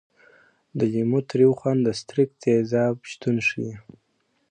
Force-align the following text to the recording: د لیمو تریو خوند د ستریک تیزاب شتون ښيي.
د 0.77 0.79
لیمو 0.93 1.19
تریو 1.29 1.51
خوند 1.59 1.79
د 1.83 1.89
ستریک 1.99 2.29
تیزاب 2.41 2.95
شتون 3.11 3.35
ښيي. 3.47 3.73